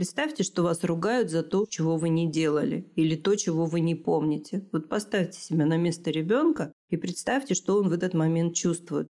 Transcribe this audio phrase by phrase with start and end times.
[0.00, 3.94] Представьте, что вас ругают за то, чего вы не делали, или то, чего вы не
[3.94, 4.66] помните.
[4.72, 9.08] Вот поставьте себя на место ребенка и представьте, что он в этот момент чувствует.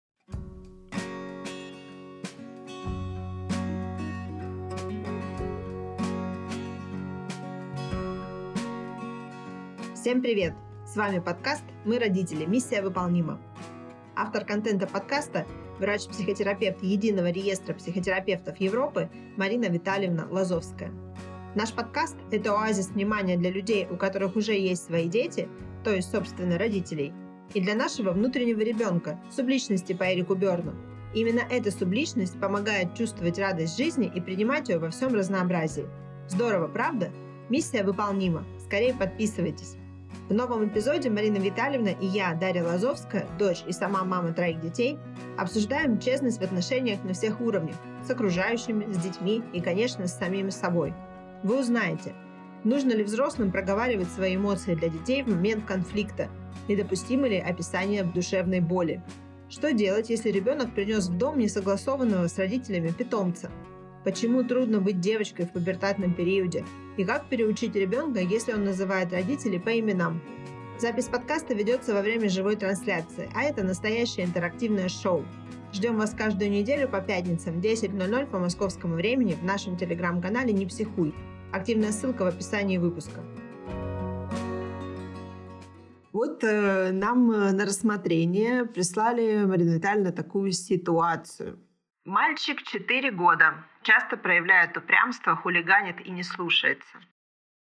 [9.95, 10.53] Всем привет!
[10.85, 12.45] С вами подкаст «Мы родители.
[12.45, 13.41] Миссия выполнима».
[14.15, 15.47] Автор контента подкаста–
[15.79, 20.91] врач-психотерапевт Единого реестра психотерапевтов Европы Марина Витальевна Лазовская.
[21.55, 25.47] Наш подкаст– это оазис внимания для людей, у которых уже есть свои дети,
[25.83, 27.13] то есть, собственно, родителей,
[27.53, 30.73] и для нашего внутреннего ребенка, субличности по Эрику Берну.
[31.13, 35.85] Именно эта субличность помогает чувствовать радость жизни и принимать ее во всем разнообразии.
[36.27, 37.09] Здорово, правда?
[37.49, 38.43] Миссия выполнима.
[38.65, 39.77] Скорее подписывайтесь.
[40.29, 44.97] В новом эпизоде Марина Витальевна и я, Дарья Лазовская, дочь и сама мама троих детей,
[45.37, 50.49] обсуждаем честность в отношениях на всех уровнях, с окружающими, с детьми и, конечно, с самими
[50.49, 50.93] собой.
[51.43, 52.13] Вы узнаете,
[52.63, 56.29] нужно ли взрослым проговаривать свои эмоции для детей в момент конфликта,
[56.67, 59.03] недопустимо ли описание душевной боли.
[59.47, 63.51] Что делать, если ребенок принес в дом несогласованного с родителями питомца?
[64.05, 66.63] Почему трудно быть девочкой в пубертатном периоде?
[66.95, 70.21] И как переучить ребенка, если он называет родителей по именам?
[70.77, 75.25] Запись подкаста ведется во время живой трансляции, а это настоящее интерактивное шоу.
[75.73, 80.67] Ждем вас каждую неделю по пятницам в 10.00 по московскому времени в нашем телеграм-канале «Не
[80.67, 81.15] психуй».
[81.51, 83.21] Активная ссылка в описании выпуска.
[86.13, 91.59] Вот э, нам э, на рассмотрение прислали, Марина Витальевна, такую ситуацию.
[92.05, 96.97] Мальчик 4 года, часто проявляет упрямство, хулиганит и не слушается.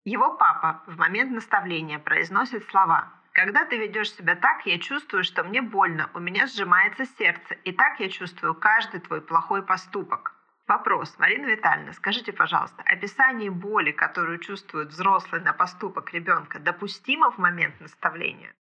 [0.06, 5.44] Его папа в момент наставления произносит слова «Когда ты ведешь себя так, я чувствую, что
[5.44, 10.36] мне больно, у меня сжимается сердце, и так я чувствую каждый твой плохой поступок».
[10.68, 11.18] Вопрос.
[11.18, 17.80] Марина Витальевна, скажите, пожалуйста, описание боли, которую чувствует взрослый на поступок ребенка, допустимо в момент
[17.82, 18.54] наставления?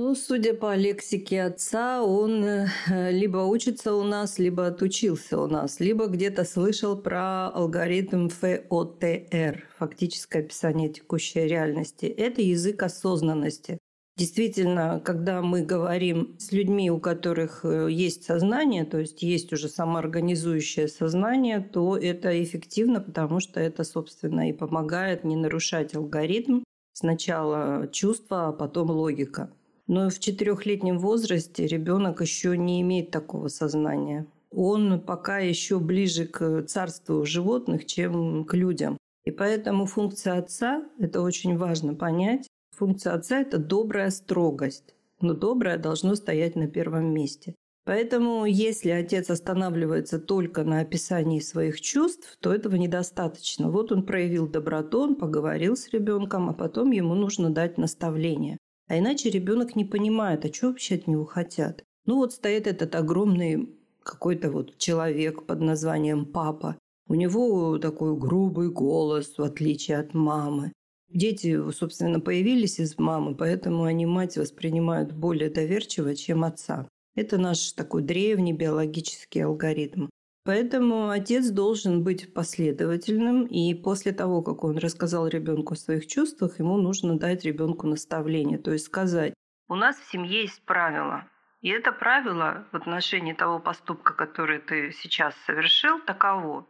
[0.00, 5.80] Ну, судя по лексике отца, он э, либо учится у нас, либо отучился у нас,
[5.80, 12.06] либо где-то слышал про алгоритм ФОТР, фактическое описание текущей реальности.
[12.06, 13.78] Это язык осознанности.
[14.16, 19.68] Действительно, когда мы говорим с людьми, у которых э, есть сознание, то есть есть уже
[19.68, 26.62] самоорганизующее сознание, то это эффективно, потому что это, собственно, и помогает не нарушать алгоритм.
[26.92, 29.50] Сначала чувство, а потом логика.
[29.88, 34.26] Но в четырехлетнем возрасте ребенок еще не имеет такого сознания.
[34.50, 38.98] Он пока еще ближе к царству животных, чем к людям.
[39.24, 42.46] И поэтому функция отца, это очень важно понять,
[42.76, 44.94] функция отца– это добрая строгость.
[45.20, 47.54] Но доброе должно стоять на первом месте.
[47.84, 53.70] Поэтому, если отец останавливается только на описании своих чувств, то этого недостаточно.
[53.70, 58.58] Вот он проявил доброту, он поговорил с ребенком, а потом ему нужно дать наставление.
[58.88, 61.84] А иначе ребенок не понимает, а что вообще от него хотят.
[62.06, 63.68] Ну вот стоит этот огромный
[64.02, 66.78] какой-то вот человек под названием папа.
[67.06, 70.72] У него такой грубый голос, в отличие от мамы.
[71.10, 76.88] Дети, собственно, появились из мамы, поэтому они мать воспринимают более доверчиво, чем отца.
[77.14, 80.08] Это наш такой древний биологический алгоритм.
[80.48, 86.58] Поэтому отец должен быть последовательным, и после того, как он рассказал ребенку о своих чувствах,
[86.58, 89.34] ему нужно дать ребенку наставление, то есть сказать,
[89.68, 91.28] у нас в семье есть правила,
[91.60, 96.66] и это правило в отношении того поступка, который ты сейчас совершил, таково.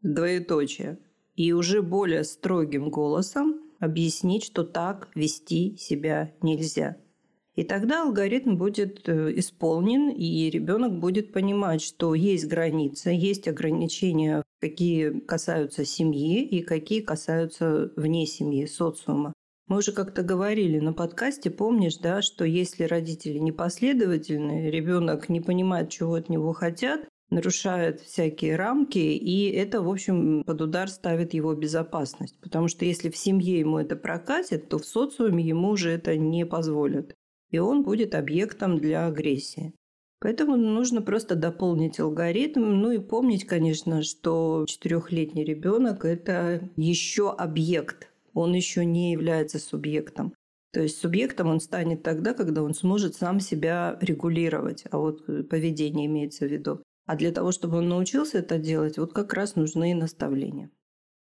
[0.00, 0.98] Двоеточие.
[1.34, 6.96] И уже более строгим голосом объяснить, что так вести себя нельзя.
[7.58, 14.44] И тогда алгоритм будет э, исполнен, и ребенок будет понимать, что есть границы, есть ограничения,
[14.60, 19.32] какие касаются семьи и какие касаются вне семьи, социума.
[19.66, 25.90] Мы уже как-то говорили на подкасте, помнишь, да, что если родители непоследовательны, ребенок не понимает,
[25.90, 31.52] чего от него хотят, нарушает всякие рамки, и это, в общем, под удар ставит его
[31.54, 32.38] безопасность.
[32.40, 36.46] Потому что если в семье ему это прокатит, то в социуме ему уже это не
[36.46, 37.16] позволят
[37.50, 39.74] и он будет объектом для агрессии.
[40.20, 42.62] Поэтому нужно просто дополнить алгоритм.
[42.62, 48.10] Ну и помнить, конечно, что четырехлетний ребенок– это еще объект.
[48.34, 50.34] Он еще не является субъектом.
[50.72, 54.84] То есть субъектом он станет тогда, когда он сможет сам себя регулировать.
[54.90, 56.82] А вот поведение имеется в виду.
[57.06, 60.70] А для того, чтобы он научился это делать, вот как раз нужны наставления.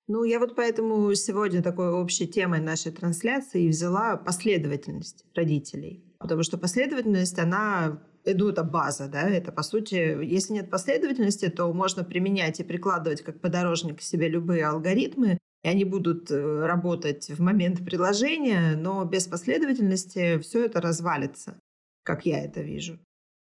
[0.06, 6.04] Ну, я вот поэтому сегодня такой общей темой нашей трансляции взяла последовательность родителей.
[6.18, 11.72] Потому что последовательность, она ну, это база, да, это, по сути, если нет последовательности, то
[11.72, 17.28] можно применять и прикладывать как подорожник к себе любые алгоритмы, и они будут э, работать
[17.30, 21.58] в момент приложения, но без последовательности все это развалится,
[22.02, 22.98] как я это вижу.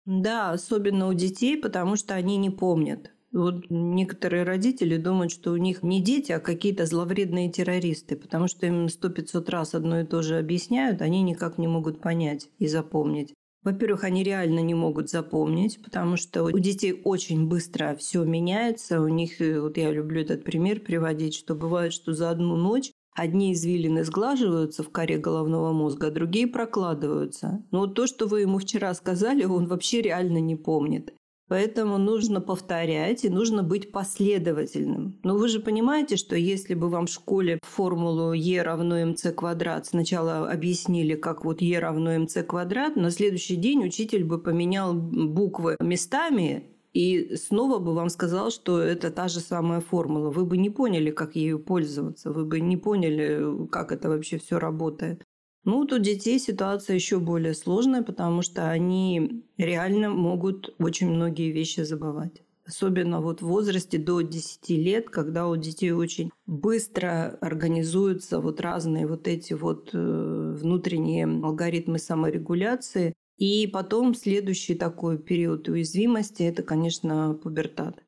[0.06, 3.12] Да, особенно у детей, потому что они не помнят.
[3.34, 8.68] Вот некоторые родители думают, что у них не дети, а какие-то зловредные террористы, потому что
[8.68, 12.68] им сто пятьсот раз одно и то же объясняют, они никак не могут понять и
[12.68, 13.34] запомнить.
[13.64, 19.02] Во-первых, они реально не могут запомнить, потому что у детей очень быстро все меняется.
[19.02, 22.92] У них, э, вот я люблю этот пример приводить, что бывает, что за одну ночь
[23.16, 27.64] Одни извилины сглаживаются в коре головного мозга, а другие прокладываются.
[27.70, 31.14] Но вот то, что вы ему вчера сказали, он вообще реально не помнит.
[31.54, 35.20] Поэтому нужно повторять и нужно быть последовательным.
[35.22, 39.86] Но вы же понимаете, что если бы вам в школе формулу e равно mc квадрат
[39.86, 45.78] сначала объяснили, как вот e равно mc квадрат, на следующий день учитель бы поменял буквы
[45.80, 50.32] местами, и снова бы вам сказал, что это та же самая формула.
[50.32, 54.58] Вы бы не поняли, как ею пользоваться, вы бы не поняли, как это вообще все
[54.58, 55.24] работает.
[55.66, 61.82] Ну, у детей ситуация еще более сложная, потому что они реально могут очень многие вещи
[61.82, 62.44] забывать.
[62.66, 69.06] Особенно вот в возрасте до 10 лет, когда у детей очень быстро организуются вот разные
[69.06, 73.14] вот эти вот э, внутренние алгоритмы саморегуляции.
[73.38, 78.02] И потом следующий такой период уязвимости– это, конечно, пубертат.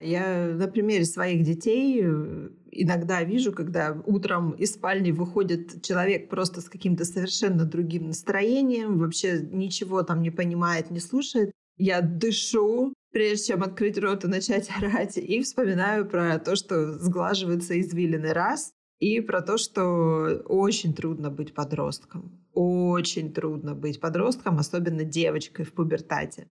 [0.00, 2.50] Я на примере своих детей э,
[2.82, 9.40] иногда вижу, когда утром из спальни выходит человек просто с каким-то совершенно другим настроением, вообще
[9.40, 11.52] ничего там не понимает, не слушает.
[11.76, 17.78] Я дышу, прежде чем открыть рот и начать орать, и вспоминаю про то, что сглаживается
[17.80, 22.40] извилины раз, и про то, что очень трудно быть подростком.
[22.52, 26.48] Очень трудно быть подростком, особенно девочкой в пубертате.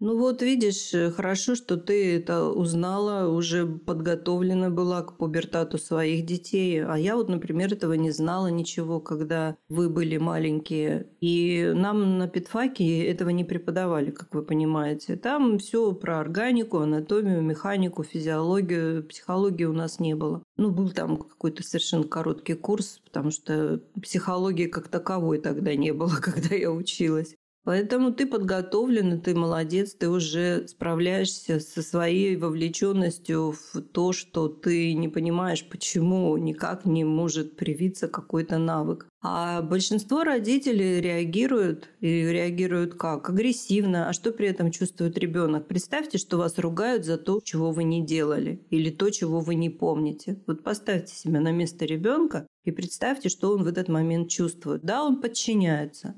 [0.00, 6.26] Ну вот видишь, э, хорошо, что ты это узнала, уже подготовлена была к пубертату своих
[6.26, 6.84] детей.
[6.84, 11.06] А я вот, например, этого не знала ничего, когда вы были маленькие.
[11.20, 15.16] И нам на педфаке этого не преподавали, как вы понимаете.
[15.16, 20.42] Там все про органику, анатомию, механику, физиологию, психологии у нас не было.
[20.56, 26.10] Ну, был там какой-то совершенно короткий курс, потому что психологии как таковой тогда не было,
[26.20, 27.36] когда я училась.
[27.64, 34.92] Поэтому ты подготовлен, ты молодец, ты уже справляешься со своей вовлеченностью в то, что ты
[34.92, 39.08] не понимаешь, почему никак не может привиться какой-то навык.
[39.22, 43.30] А большинство родителей реагируют и реагируют как?
[43.30, 44.10] Агрессивно.
[44.10, 45.66] А что при этом чувствует ребенок?
[45.66, 49.70] Представьте, что вас ругают за то, чего вы не делали или то, чего вы не
[49.70, 50.42] помните.
[50.46, 54.82] Вот поставьте себя на место ребенка и представьте, что он в этот момент чувствует.
[54.82, 56.14] Да, он подчиняется,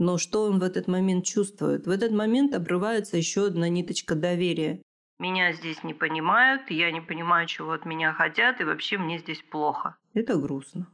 [0.00, 1.86] но что он в этот момент чувствует?
[1.86, 4.82] В этот момент обрывается еще одна ниточка доверия.
[5.18, 9.42] Меня здесь не понимают, я не понимаю, чего от меня хотят, и вообще мне здесь
[9.50, 9.96] плохо.
[10.14, 10.88] Это грустно.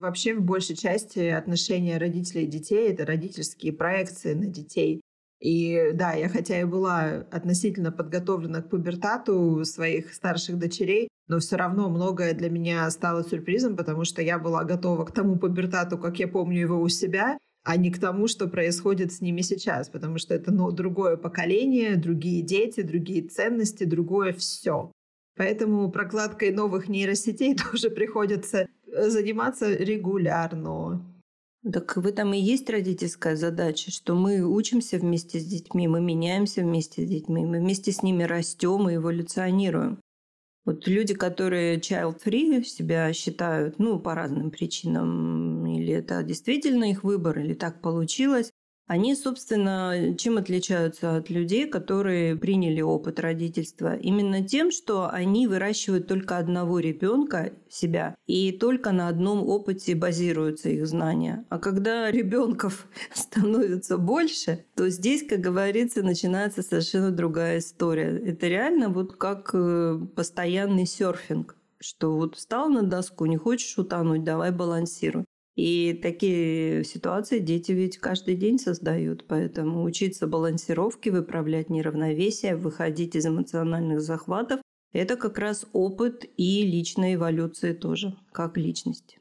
[0.00, 5.02] Вообще, в большей части отношения родителей и детей— это родительские проекции на детей.
[5.40, 11.56] И да, я хотя и была относительно подготовлена к пубертату своих старших дочерей, но все
[11.56, 16.18] равно многое для меня стало сюрпризом, потому что я была готова к тому пубертату, как
[16.18, 20.18] я помню его у себя, а не к тому, что происходит с ними сейчас, потому
[20.18, 24.90] что это ну, другое поколение, другие дети, другие ценности, другое все.
[25.36, 31.04] Поэтому прокладкой новых нейросетей тоже приходится э, заниматься регулярно.
[31.72, 36.62] Так в этом и есть родительская задача, что мы учимся вместе с детьми, мы меняемся
[36.62, 40.00] вместе с детьми, мы вместе с ними растем и эволюционируем.
[40.64, 45.39] Вот люди, которые child-free себя считают, ну, по разным причинам,
[45.78, 48.52] или это действительно их выбор, или так получилось,
[48.90, 53.94] они, собственно, чем отличаются от людей, которые приняли опыт родительства?
[53.94, 60.70] Именно тем, что они выращивают только одного ребенка, себя, и только на одном опыте базируются
[60.70, 61.44] их знания.
[61.50, 68.18] А когда ребенков становится больше, то здесь, как говорится, начинается совершенно другая история.
[68.18, 74.22] Это реально вот как э, постоянный серфинг что вот встал на доску, не хочешь утонуть,
[74.22, 75.24] давай балансируй.
[75.56, 79.26] И такие ситуации дети ведь каждый день создают.
[79.26, 84.60] Поэтому учиться балансировке, выправлять неравновесие, выходить из эмоциональных захватов–
[84.92, 89.20] это как раз опыт и личной эволюции тоже, как личности.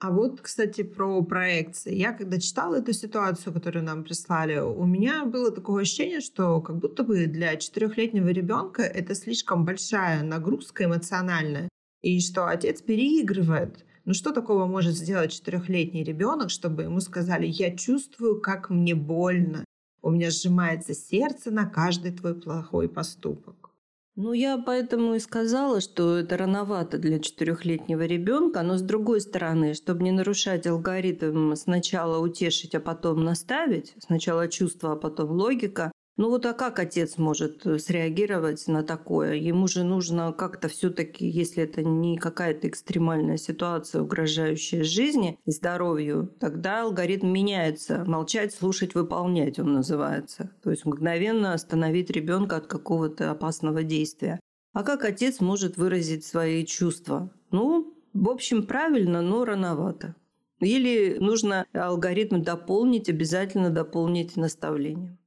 [0.00, 1.94] А вот, кстати, про проекции.
[1.94, 6.76] Я когда читала эту ситуацию, которую нам прислали, у меня было такое ощущение, что как
[6.78, 11.68] будто бы для четырехлетнего ребенка это слишком большая нагрузка эмоциональная,
[12.02, 13.86] и что отец переигрывает.
[14.04, 19.64] Ну что такого может сделать четырехлетний ребенок, чтобы ему сказали, я чувствую, как мне больно.
[20.02, 23.70] У меня сжимается сердце на каждый твой плохой поступок.
[24.16, 29.74] Ну, я поэтому и сказала, что это рановато для четырехлетнего ребенка, но с другой стороны,
[29.74, 36.28] чтобы не нарушать алгоритм сначала утешить, а потом наставить, сначала чувство, а потом логика, ну
[36.28, 39.34] вот а как отец может э, среагировать на такое?
[39.34, 46.32] Ему же нужно как-то все-таки, если это не какая-то экстремальная ситуация, угрожающая жизни и здоровью,
[46.38, 48.04] тогда алгоритм меняется.
[48.06, 50.52] Молчать, слушать, выполнять он называется.
[50.62, 54.38] То есть мгновенно остановить ребенка от какого-то опасного действия.
[54.72, 57.30] А как отец может выразить свои чувства?
[57.50, 60.14] Ну, в общем, правильно, но рановато.
[60.60, 65.18] Или нужно алгоритм дополнить, обязательно дополнить наставлением.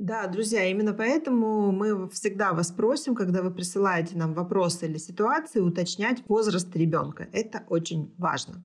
[0.00, 5.60] Да, друзья, именно поэтому мы всегда вас просим, когда вы присылаете нам вопросы или ситуации,
[5.60, 7.28] уточнять возраст ребенка.
[7.34, 8.64] Это очень важно.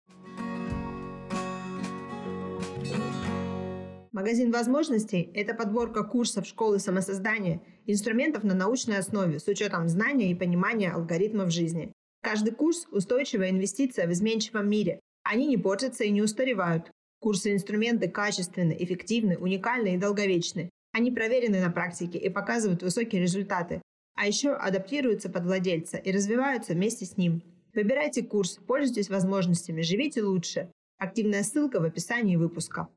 [4.14, 10.36] Магазин возможностей– это подборка курсов школы самосоздания, инструментов на научной основе с учетом знания и
[10.36, 11.92] понимания алгоритмов жизни.
[12.22, 15.02] Каждый курс– устойчивая инвестиция в изменчивом мире.
[15.26, 16.90] Они не портятся и не устаревают.
[17.20, 20.70] Курсы и инструменты качественны, эффективны, уникальны и долговечны.
[20.98, 23.82] Они проверены на практике и показывают высокие результаты,
[24.16, 27.42] а еще адаптируются под владельца и развиваются вместе с ним.
[27.74, 30.72] Выбирайте курс, пользуйтесь возможностями, живите лучше.
[30.98, 32.88] Активная ссылка в описании выпуска.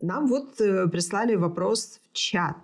[0.00, 2.56] Нам вот э, прислали вопрос в чат.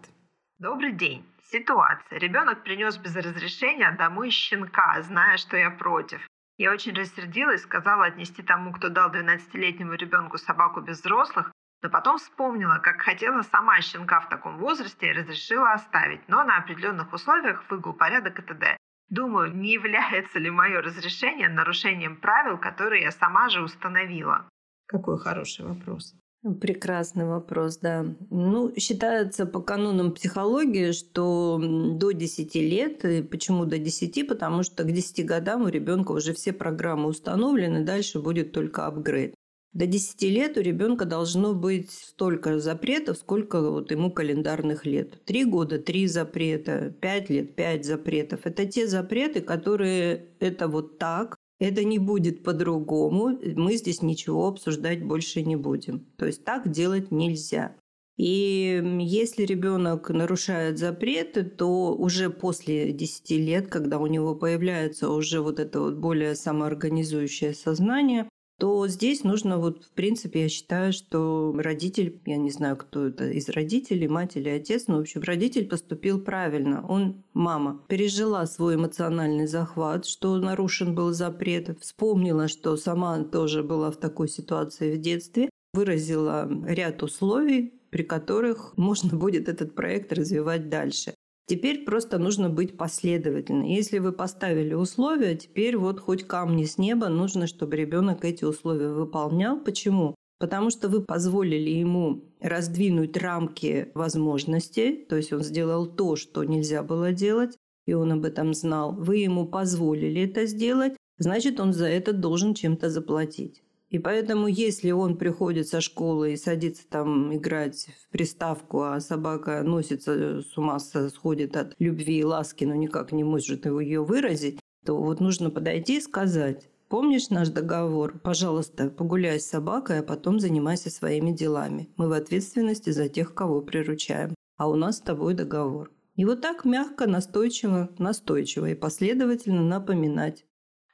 [0.59, 1.23] Добрый день.
[1.53, 2.19] Ситуация.
[2.19, 6.27] Ребенок принес без разрешения домой щенка, зная, что я против.
[6.59, 12.19] Я очень рассердилась, сказала отнести тому, кто дал 12-летнему ребенку собаку без взрослых, но потом
[12.19, 17.63] вспомнила, как хотела сама щенка в таком возрасте и разрешила оставить, но на определенных условиях
[17.71, 18.77] выгул, порядок и т.д.
[19.09, 24.49] Думаю, не является ли мое разрешение нарушением правил, которые я сама же установила?
[24.87, 26.15] Какой хороший вопрос.
[26.61, 28.07] Прекрасный вопрос, да.
[28.31, 34.29] Ну, считается по канонам психологии, что до 10 лет, и почему до 10?
[34.29, 39.35] Потому что к 10 годам у ребенка уже все программы установлены, дальше будет только апгрейд.
[39.73, 45.25] До 10 лет у ребенка должно быть столько запретов, сколько вот ему календарных лет.
[45.25, 48.41] Три года– три запрета, пять лет– пять запретов.
[48.45, 55.03] Это те запреты, которые это вот так, это не будет по-другому, мы здесь ничего обсуждать
[55.03, 56.07] больше не будем.
[56.17, 57.75] То есть так делать нельзя.
[58.17, 65.41] И если ребенок нарушает запреты, то уже после 10 лет, когда у него появляется уже
[65.41, 71.55] вот это вот более самоорганизующее сознание, то здесь нужно вот, в принципе, я считаю, что
[71.57, 75.69] родитель, я не знаю, кто это из родителей, мать или отец, но, в общем, родитель
[75.69, 76.85] поступил правильно.
[76.89, 83.93] Он, мама, пережила свой эмоциональный захват, что нарушен был запрет, вспомнила, что сама тоже была
[83.93, 90.69] в такой ситуации в детстве, выразила ряд условий, при которых можно будет этот проект развивать
[90.69, 91.15] дальше.
[91.49, 93.65] Теперь просто нужно быть последовательным.
[93.65, 98.91] Если вы поставили условия, теперь вот хоть камни с неба, нужно, чтобы ребенок эти условия
[98.91, 99.59] выполнял.
[99.59, 100.15] Почему?
[100.39, 106.83] Потому что вы позволили ему раздвинуть рамки возможностей, то есть он сделал то, что нельзя
[106.83, 108.93] было делать, и он об этом знал.
[108.93, 113.63] Вы ему позволили это сделать, значит, он за это должен чем-то заплатить.
[113.91, 119.63] И поэтому, если он приходит со школы и садится там играть в приставку, а собака
[119.63, 124.61] носится с ума, сходит от любви и ласки, но никак не может его ее выразить,
[124.85, 128.19] то вот нужно подойти и сказать, Помнишь наш договор?
[128.19, 131.91] Пожалуйста, погуляй с собакой, а потом занимайся своими делами.
[131.99, 134.35] Мы в ответственности за тех, кого приручаем.
[134.57, 135.93] А у нас с тобой договор.
[136.17, 140.47] И вот так мягко, настойчиво, настойчиво и последовательно напоминать.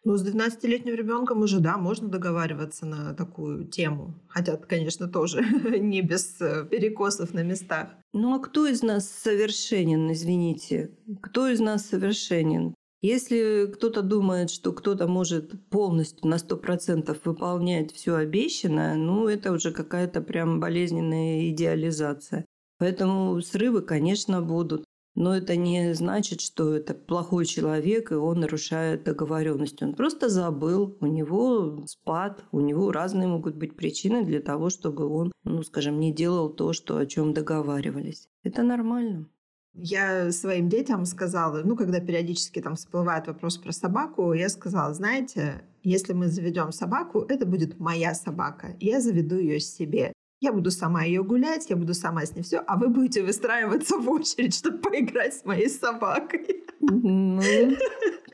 [0.04, 4.14] Ну, с 12-летним ребенком уже, да, можно договариваться на такую тему.
[4.28, 5.40] Хотя, конечно, тоже
[5.80, 7.88] не без э, перекосов на местах.
[8.12, 10.90] Ну, а кто из нас совершенен, извините?
[11.22, 12.74] Кто из нас совершенен?
[13.00, 19.72] Если кто-то думает, что кто-то может полностью на 100% выполнять все обещанное, ну, это уже
[19.72, 22.44] какая-то прям болезненная идеализация.
[22.78, 24.84] Поэтому срывы, конечно, будут.
[25.14, 29.80] Но это не значит, что это плохой человек, и он нарушает договоренность.
[29.82, 35.06] Он просто забыл, у него спад, у него разные могут быть причины для того, чтобы
[35.06, 38.28] он, ну, скажем, не делал то, что о чем договаривались.
[38.42, 39.28] Это нормально.
[39.76, 45.64] Я своим детям сказала, ну, когда периодически там всплывает вопрос про собаку, я сказала, знаете,
[45.82, 48.76] если мы заведем собаку, это будет моя собака.
[48.80, 50.12] Я заведу ее себе.
[50.44, 53.96] Я буду сама ее гулять, я буду сама с ней все, а вы будете выстраиваться
[53.96, 56.66] в очередь, чтобы поиграть с моей собакой.
[56.80, 57.40] Ну,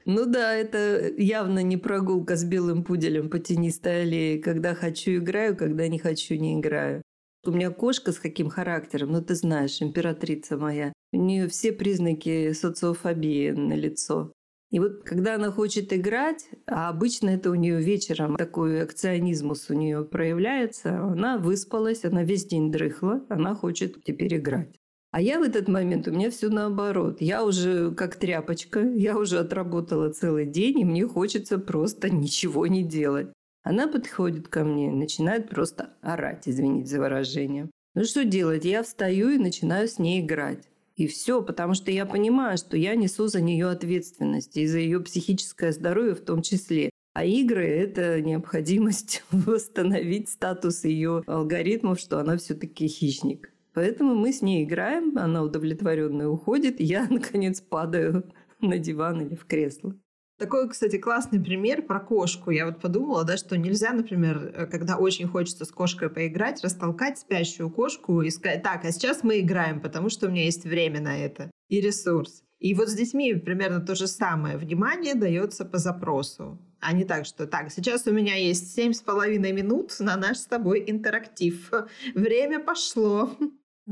[0.07, 4.40] Ну да, это явно не прогулка с белым пуделем по тенистой аллее.
[4.40, 7.02] Когда хочу, играю, когда не хочу, не играю.
[7.47, 10.93] У меня кошка с каким характером, ну ты знаешь, императрица моя.
[11.12, 14.33] У нее все признаки социофобии на лицо.
[14.70, 19.74] И вот когда она хочет играть, а обычно это у нее вечером такой акционизмус у
[19.74, 24.76] нее проявляется, она выспалась, она весь день дрыхла, она хочет теперь играть.
[25.12, 27.20] А я в этот момент, у меня все наоборот.
[27.20, 32.84] Я уже как тряпочка, я уже отработала целый день, и мне хочется просто ничего не
[32.84, 33.32] делать.
[33.64, 37.68] Она подходит ко мне, начинает просто орать, извините за выражение.
[37.94, 38.64] Ну что делать?
[38.64, 40.64] Я встаю и начинаю с ней играть.
[40.97, 45.00] И все, потому что я понимаю, что я несу за нее ответственность и за ее
[45.00, 46.90] психическое здоровье в том числе.
[47.14, 53.52] А игры– это необходимость восстановить статус ее алгоритмов, что она все-таки хищник.
[53.73, 58.30] Поэтому мы с ней играем, она удовлетворенная уходит, я, наконец, падаю
[58.61, 59.94] на диван или в кресло.
[60.40, 62.50] Такой, кстати, классный пример про кошку.
[62.50, 67.18] Я вот подумала, да, что нельзя, например, э, когда очень хочется с кошкой поиграть, растолкать
[67.18, 71.02] спящую кошку и сказать, так, а сейчас мы играем, потому что у меня есть время
[71.02, 72.42] на это и ресурс.
[72.59, 74.56] И вот с детьми примерно то же самое.
[74.56, 76.59] Внимание дается по запросу.
[76.80, 80.38] А не так, что так, сейчас у меня есть семь с половиной минут на наш
[80.38, 81.70] с тобой интерактив.
[82.14, 83.37] Время пошло.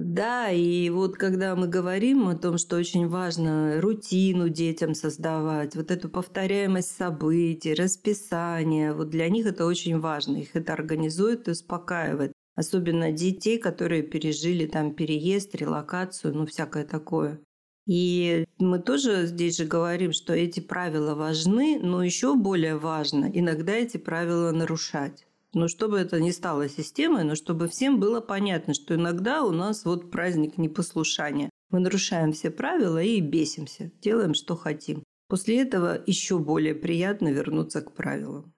[0.01, 5.91] Да, и вот когда мы говорим о том, что очень важно рутину детям создавать, вот
[5.91, 10.37] эту повторяемость событий, расписание, вот для них это очень важно.
[10.37, 12.33] Их это организует и успокаивает.
[12.55, 17.41] Особенно детей, которые пережили там переезд, релокацию, ну всякое такое.
[17.85, 23.73] И мы тоже здесь же говорим, что эти правила важны, но еще более важно иногда
[23.73, 25.28] эти правила нарушать.
[25.55, 29.85] Но чтобы это не стало системой, но чтобы всем было понятно, что иногда у нас
[29.85, 31.51] вот праздник непослушания.
[31.71, 35.03] Мы нарушаем все правила и бесимся, делаем, что хотим.
[35.29, 38.53] После этого еще более приятно вернуться к правилам.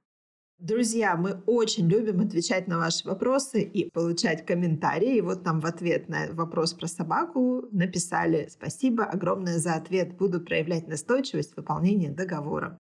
[0.61, 5.17] Друзья, мы очень любим отвечать на ваши вопросы и получать комментарии.
[5.17, 10.19] И вот нам в ответ на вопрос про собаку написали «Спасибо огромное за ответ.
[10.19, 12.79] Буду проявлять настойчивость в выполнении договора».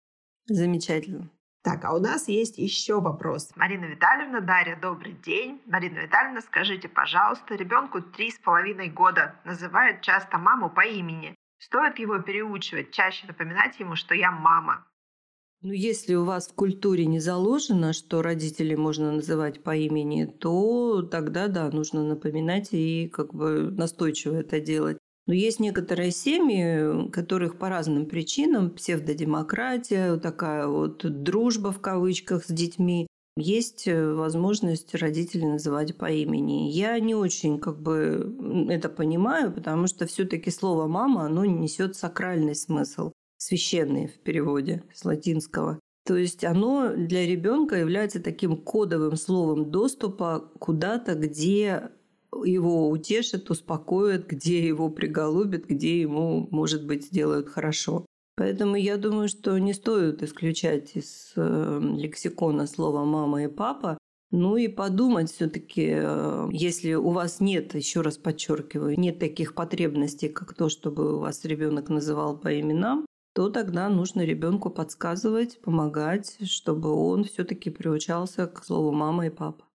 [0.47, 1.31] Замечательно.
[1.61, 3.51] Так, а у нас есть еще вопрос.
[3.55, 5.61] Марина Витальевна, Дарья, добрый день.
[5.65, 11.35] Марина Витальевна, скажите, пожалуйста, ребенку три с половиной года называют часто маму по имени.
[11.59, 14.85] Стоит его переучивать, чаще напоминать ему, что я мама?
[15.61, 21.01] Ну, если у вас в культуре не заложено, что родителей можно называть по имени, то
[21.01, 24.97] тогда, да, нужно напоминать и как бы настойчиво это делать.
[25.29, 32.47] Но есть некоторые семьи, которых по разным причинам, псевдодемократия, такая вот дружба в кавычках с
[32.47, 33.05] детьми,
[33.37, 36.71] есть э, возможность родителей называть по имени.
[36.71, 42.55] Я не очень как бы это понимаю, потому что все-таки слово мама, оно несет сакральный
[42.55, 45.79] смысл, священный в переводе с латинского.
[46.07, 51.91] То есть оно для ребенка является таким кодовым словом доступа куда-то, где
[52.43, 58.05] его утешат, успокоят, где его приголубят, где ему, может быть, сделают хорошо.
[58.35, 63.97] Поэтому я думаю, что не стоит исключать из э, лексикона слова «мама» и «папа»,
[64.31, 70.29] ну и подумать все-таки, э, если у вас нет, еще раз подчеркиваю, нет таких потребностей,
[70.29, 76.37] как то, чтобы у вас ребенок называл по именам, то тогда нужно ребенку подсказывать, помогать,
[76.47, 79.65] чтобы он все-таки приучался к слову мама и папа.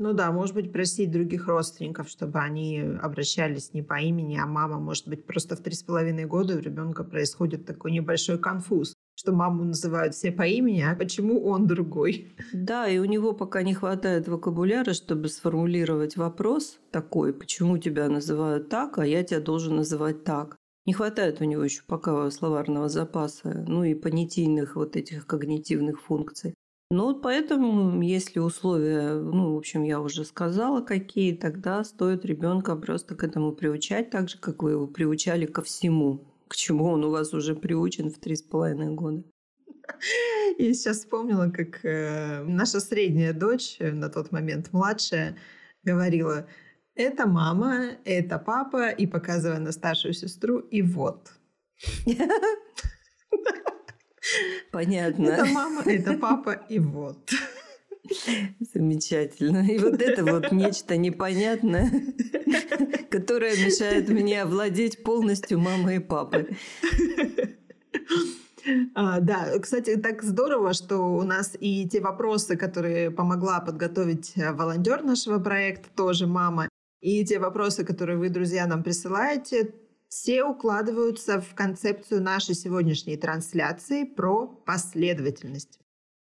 [0.00, 4.78] Ну да, может быть, просить других родственников, чтобы они обращались не по имени, а мама.
[4.78, 9.32] Может быть, просто в три с половиной года у ребенка происходит такой небольшой конфуз, что
[9.32, 12.34] маму называют все по имени, а почему он другой?
[12.54, 18.70] Да, и у него пока не хватает вокабуляра, чтобы сформулировать вопрос такой, почему тебя называют
[18.70, 20.56] так, а я тебя должен называть так.
[20.86, 26.54] Не хватает у него еще пока словарного запаса, ну и понятийных вот этих когнитивных функций.
[26.92, 33.14] Ну, поэтому, если условия, ну, в общем, я уже сказала, какие, тогда стоит ребенка просто
[33.14, 37.10] к этому приучать, так же, как вы его приучали ко всему, к чему он у
[37.10, 39.22] вас уже приучен в три с половиной года.
[40.58, 45.38] Я сейчас вспомнила, как э, наша средняя дочь, э, на тот момент младшая,
[45.84, 46.48] говорила,
[46.96, 51.30] это мама, это папа, и показывая на старшую сестру, и вот.
[54.70, 55.28] Понятно.
[55.28, 57.30] Это мама, это папа, и вот.
[58.74, 59.66] Замечательно.
[59.70, 61.90] И вот это вот нечто непонятное,
[63.10, 66.48] которое мешает мне овладеть полностью мамой и папой.
[68.94, 74.52] А, да, кстати, так здорово, что у нас и те вопросы, которые помогла подготовить э,
[74.52, 76.68] волонтер нашего проекта, тоже мама,
[77.00, 79.74] и те вопросы, которые вы, друзья, нам присылаете,
[80.10, 85.78] все укладываются в концепцию нашей сегодняшней трансляции про последовательность.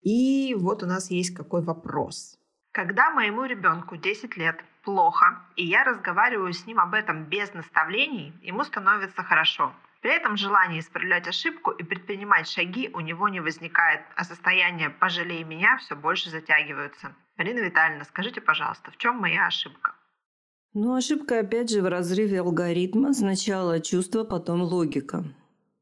[0.02, 2.40] И вот у нас есть какой вопрос.
[2.72, 8.34] Когда моему ребенку 10 лет плохо, и я разговариваю с ним об этом без наставлений,
[8.42, 9.74] ему становится хорошо.
[10.02, 15.44] При этом желание исправлять ошибку и предпринимать шаги у него не возникает, а состояние «пожалей
[15.44, 17.14] меня» все больше затягиваются.
[17.38, 19.93] Марина Витальевна, скажите, пожалуйста, в чем моя ошибка?
[20.74, 23.14] Ну, ошибка опять же в разрыве алгоритма.
[23.14, 25.24] Сначала чувство, потом логика.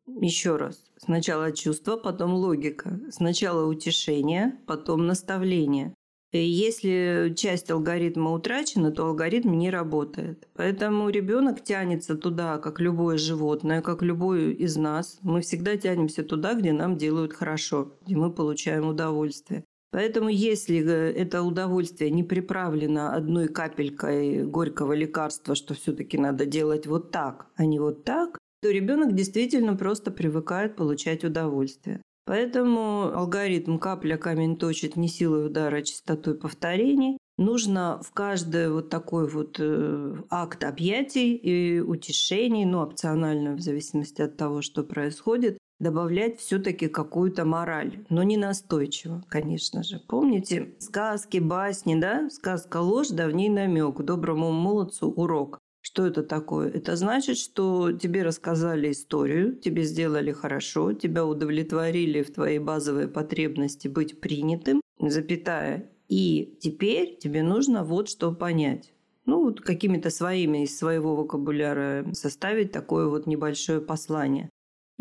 [0.06, 0.91] Еще раз.
[0.97, 2.99] Сначала чувство, потом логика.
[3.10, 5.93] Сначала утешение, потом наставление.
[6.34, 10.47] И если часть алгоритма утрачена, то алгоритм не работает.
[10.56, 15.19] Поэтому ребенок тянется туда, как любое животное, как любой из нас.
[15.21, 19.63] Мы всегда тянемся туда, где нам делают хорошо, где мы получаем удовольствие.
[19.91, 26.88] Поэтому если э, это удовольствие не приправлено одной капелькой горького лекарства, что все-таки надо делать
[26.88, 32.01] вот так, а не вот так, то ребенок действительно просто привыкает получать удовольствие.
[32.25, 37.17] Поэтому алгоритм капля камень точит не силой удара, а частотой повторений.
[37.38, 44.21] Нужно в каждый вот такой вот э, акт объятий и утешений, ну, опционально в зависимости
[44.21, 50.00] от того, что происходит, добавлять все-таки какую-то мораль, но не настойчиво, конечно же.
[50.08, 52.30] Помните сказки, басни, да?
[52.30, 55.58] Сказка ложь, давней намек, доброму молодцу урок.
[55.82, 56.70] Что это такое?
[56.70, 63.88] Это значит, что тебе рассказали историю, тебе сделали хорошо, тебя удовлетворили в твоей базовой потребности
[63.88, 65.89] быть принятым, запятая.
[66.08, 68.94] И теперь тебе нужно вот что понять.
[69.26, 74.51] Ну, вот какими-то своими из своего вокабуляра составить такое вот небольшое послание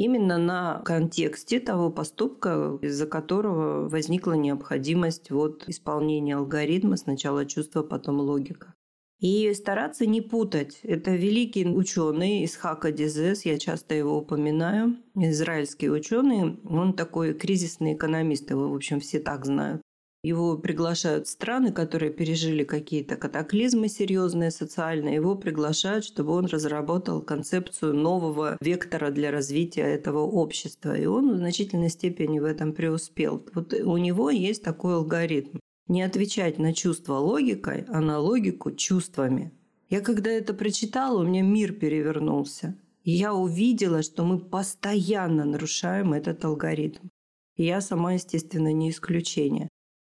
[0.00, 8.18] именно на контексте того поступка, из-за которого возникла необходимость вот исполнения алгоритма, сначала чувство, потом
[8.20, 8.74] логика.
[9.18, 10.80] И стараться не путать.
[10.82, 16.58] Это великий ученый из Хака Дизес, я часто его упоминаю, израильский ученый.
[16.64, 19.82] Он такой кризисный экономист, его, в общем, все так знают.
[20.22, 25.14] Его приглашают страны, которые пережили какие-то катаклизмы серьезные социальные.
[25.14, 30.94] Его приглашают, чтобы он разработал концепцию нового вектора для развития этого общества.
[30.94, 33.42] И он в значительной степени в этом преуспел.
[33.54, 35.58] Вот у него есть такой алгоритм.
[35.88, 39.52] Не отвечать на чувства логикой, а на логику чувствами.
[39.88, 42.76] Я когда это прочитала, у меня мир перевернулся.
[43.04, 47.08] И я увидела, что мы постоянно нарушаем этот алгоритм.
[47.56, 49.70] И я сама, естественно, не исключение.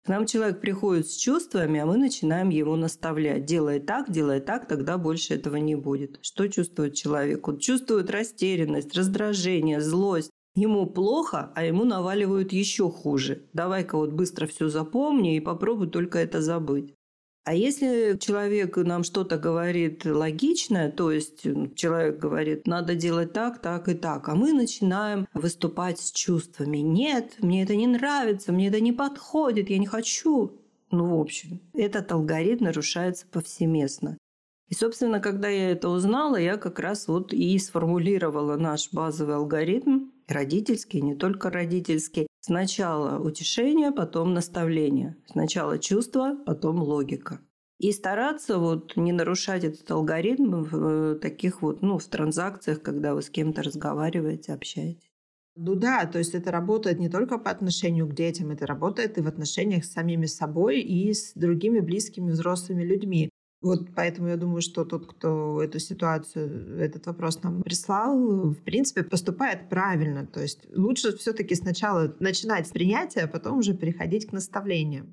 [0.07, 3.45] К нам человек приходит с чувствами, а мы начинаем его наставлять.
[3.45, 6.21] Делай так, делай так, тогда больше этого не будет.
[6.23, 7.49] Что чувствует человек?
[7.49, 10.31] Он чувствует растерянность, раздражение, злость.
[10.55, 13.49] Ему плохо, а ему наваливают еще хуже.
[13.53, 16.95] Давай-ка вот быстро все запомни и попробуй только это забыть.
[17.47, 23.89] А если человек нам что-то говорит логичное, то есть человек говорит, надо делать так, так
[23.89, 26.79] и так, а мы начинаем выступать с чувствами.
[26.79, 30.59] Нет, мне это не нравится, мне это не подходит, я не хочу.
[30.91, 34.19] Ну, в общем, этот алгоритм нарушается повсеместно.
[34.69, 40.09] И, собственно, когда я это узнала, я как раз вот и сформулировала наш базовый алгоритм,
[40.29, 42.27] родительский, не только родительский.
[42.41, 45.17] Сначала утешение, потом наставление.
[45.27, 47.41] Сначала чувство, потом логика.
[47.79, 53.15] И стараться вот не нарушать этот алгоритм в э, таких вот, ну, в транзакциях, когда
[53.15, 55.11] вы с кем-то разговариваете, общаетесь.
[55.57, 59.23] Ну да, то есть это работает не только по отношению к детям, это работает и
[59.23, 63.31] в отношениях с самими собой и с другими близкими взрослыми людьми.
[63.63, 69.03] Вот поэтому я думаю, что тот, кто эту ситуацию, этот вопрос нам прислал, в принципе,
[69.03, 70.27] поступает правильно.
[70.27, 75.13] То есть лучше все-таки сначала начинать с принятия, а потом уже переходить к наставлениям.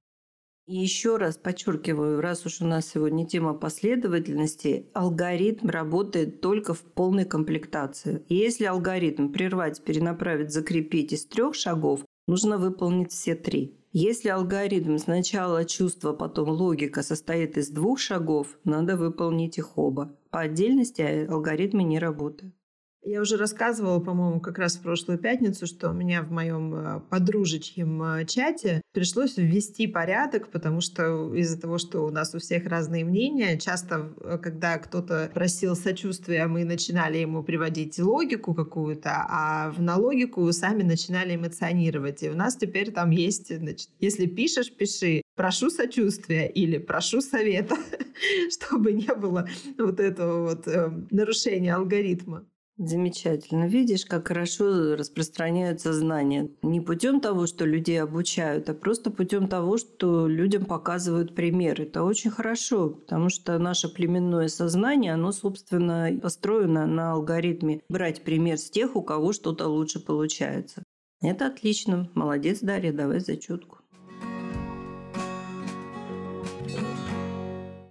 [0.65, 6.81] И еще раз подчеркиваю, раз уж у нас сегодня тема последовательности, алгоритм работает только в
[6.81, 8.23] полной комплектации.
[8.29, 13.77] И если алгоритм прервать, перенаправить, закрепить из трех шагов, нужно выполнить все три.
[13.95, 20.17] Если алгоритм сначала чувство, потом логика состоит из двух шагов, надо выполнить их оба.
[20.31, 22.55] По отдельности алгоритмы не работают.
[23.05, 27.01] Я уже рассказывала, по-моему, как раз в прошлую пятницу, что у меня в моем э,
[27.09, 32.65] подружечьем э, чате пришлось ввести порядок, потому что из-за того, что у нас у всех
[32.65, 39.73] разные мнения, часто, э, когда кто-то просил сочувствия, мы начинали ему приводить логику какую-то, а
[39.77, 42.23] на логику сами начинали эмоционировать.
[42.23, 47.75] И у нас теперь там есть, значит, если пишешь, пиши, прошу сочувствия или прошу совета,
[48.49, 49.45] чтобы не было
[49.77, 50.67] вот этого вот
[51.11, 52.45] нарушения алгоритма.
[52.77, 53.67] Замечательно.
[53.67, 56.49] Видишь, как хорошо распространяются знания.
[56.63, 61.79] Не путем того, что людей обучают, а просто путем того, что людям показывают пример.
[61.79, 68.57] Это очень хорошо, потому что наше племенное сознание, оно, собственно, построено на алгоритме брать пример
[68.57, 70.81] с тех, у кого что-то лучше получается.
[71.21, 72.09] Это отлично.
[72.15, 73.77] Молодец, Дарья, давай зачетку.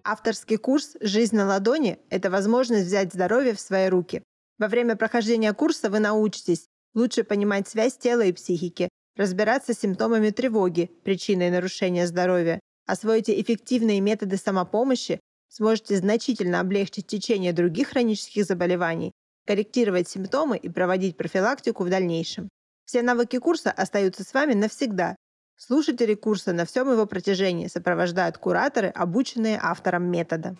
[0.04, 4.22] Авторский курс «Жизнь на ладони»– это возможность взять здоровье в свои руки.
[4.62, 10.30] Во время прохождения курса вы научитесь лучше понимать связь тела и психики, разбираться с симптомами
[10.30, 19.10] тревоги, причиной нарушения здоровья, освоите эффективные методы самопомощи, сможете значительно облегчить течение других хронических заболеваний,
[19.48, 22.48] корректировать симптомы и проводить профилактику в дальнейшем.
[22.84, 25.16] Все навыки курса остаются с вами навсегда.
[25.56, 30.56] Слушатели курса на всем его протяжении сопровождают кураторы, обученные автором метода.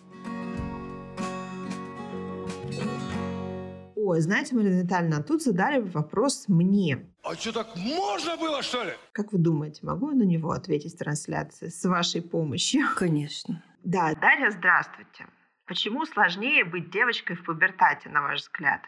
[4.05, 7.07] Ой, знаете, Марина Витальевна, тут задали вопрос мне.
[7.23, 8.91] А что, так можно было, что ли?
[9.13, 12.81] Как вы думаете, могу я на него ответить в трансляции с вашей помощью?
[12.97, 13.63] Конечно.
[13.81, 15.25] Да, Дарья, здравствуйте.
[15.65, 18.81] Почему сложнее быть девочкой в пубертате, на ваш взгляд?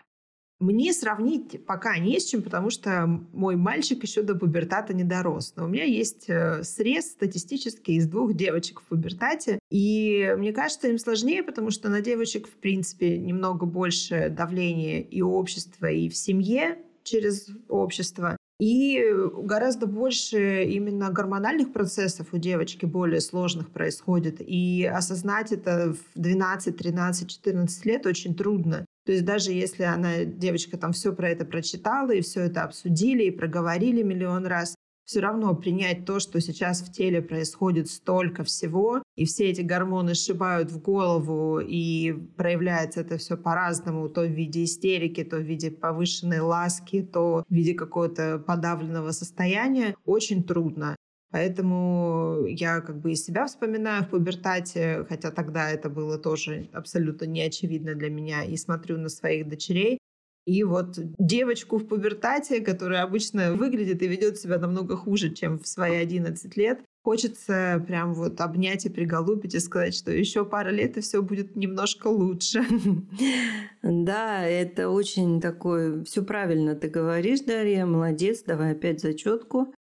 [0.60, 5.54] Мне сравнить пока не с чем, потому что мой мальчик еще до пубертата не дорос.
[5.58, 9.60] Но у меня есть э, срез статистический из двух девочек в пубертате.
[9.70, 15.22] И мне кажется, им сложнее, потому что на девочек, в принципе, немного больше давления и
[15.22, 18.38] общества, и в семье через общество.
[18.58, 19.04] И
[19.44, 24.38] гораздо больше именно гормональных процессов у девочки более сложных происходит.
[24.40, 28.86] И осознать это в 12, 13, 14 лет очень трудно.
[29.06, 33.24] То есть даже если она, девочка, там все про это прочитала, и все это обсудили,
[33.24, 39.04] и проговорили миллион раз, все равно принять то, что сейчас в теле происходит столько всего,
[39.16, 44.64] и все эти гормоны сшибают в голову, и проявляется это все по-разному, то в виде
[44.64, 50.96] истерики, то в виде повышенной ласки, то в виде какого-то подавленного состояния, очень трудно.
[51.36, 57.26] Поэтому я как бы и себя вспоминаю в пубертате, хотя тогда это было тоже абсолютно
[57.26, 60.00] неочевидно для меня, и смотрю на своих дочерей.
[60.46, 65.68] И вот девочку в пубертате, которая обычно выглядит и ведет себя намного хуже, чем в
[65.68, 70.96] свои 11 лет, хочется прям вот обнять и приголубить и сказать, что еще пара лет
[70.96, 72.64] и все будет немножко лучше.
[73.84, 79.74] Да, это очень такое, все правильно ты говоришь, Дарья, молодец, давай опять зачетку.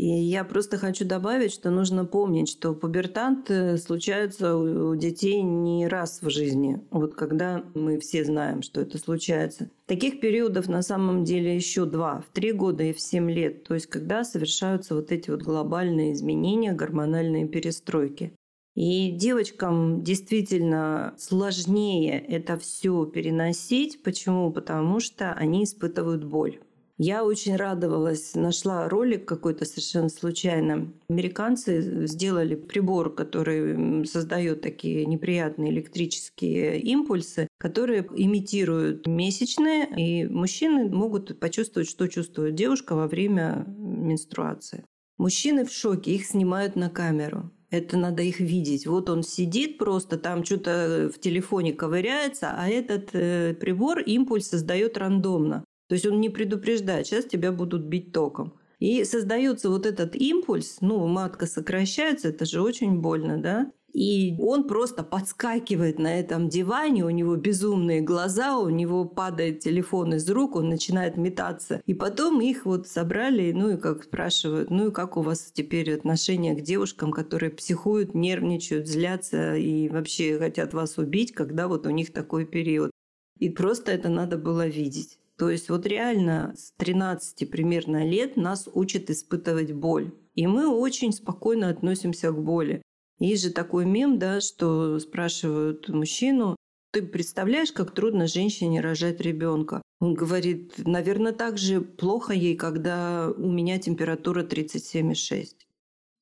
[0.00, 5.86] И я просто хочу добавить, что нужно помнить, что пубертант э, случается у детей не
[5.88, 6.80] раз в жизни.
[6.90, 9.68] Вот когда мы все знаем, что это случается.
[9.84, 13.64] Таких периодов на самом деле еще два, в три года и в семь лет.
[13.64, 18.32] То есть когда совершаются вот эти вот глобальные изменения, гормональные перестройки.
[18.74, 24.02] И девочкам действительно сложнее это все переносить.
[24.02, 24.50] Почему?
[24.50, 26.58] Потому что они испытывают боль.
[27.02, 30.92] Я очень радовалась, нашла ролик какой-то совершенно случайно.
[31.08, 41.40] Американцы сделали прибор, который создает такие неприятные электрические импульсы, которые имитируют месячные, и мужчины могут
[41.40, 44.84] почувствовать, что чувствует девушка во время менструации.
[45.16, 47.50] Мужчины в шоке, их снимают на камеру.
[47.70, 48.86] Это надо их видеть.
[48.86, 54.98] Вот он сидит просто, там что-то в телефоне ковыряется, а этот э, прибор импульс создает
[54.98, 55.64] рандомно.
[55.90, 58.54] То есть он не предупреждает, сейчас тебя будут бить током.
[58.78, 63.72] И создается вот этот импульс, ну, матка сокращается, это же очень больно, да?
[63.92, 70.14] И он просто подскакивает на этом диване, у него безумные глаза, у него падает телефон
[70.14, 71.82] из рук, он начинает метаться.
[71.86, 75.92] И потом их вот собрали, ну и как спрашивают, ну и как у вас теперь
[75.92, 81.90] отношение к девушкам, которые психуют, нервничают, злятся и вообще хотят вас убить, когда вот у
[81.90, 82.92] них такой период.
[83.40, 85.19] И просто это надо было видеть.
[85.40, 90.12] То есть вот реально с 13 примерно лет нас учат испытывать боль.
[90.34, 92.82] И мы очень спокойно относимся к боли.
[93.18, 96.56] Есть же такой мем, да, что спрашивают мужчину,
[96.92, 99.80] ты представляешь, как трудно женщине рожать ребенка?
[99.98, 105.46] Он говорит, наверное, так же плохо ей, когда у меня температура 37,6.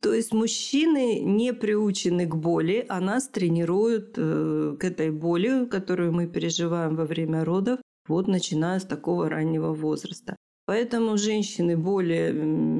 [0.00, 6.12] То есть мужчины не приучены к боли, а нас тренируют э, к этой боли, которую
[6.12, 10.36] мы переживаем во время родов вот начиная с такого раннего возраста.
[10.66, 12.30] Поэтому женщины более